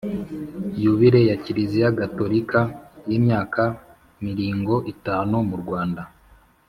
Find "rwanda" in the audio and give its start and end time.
5.61-6.01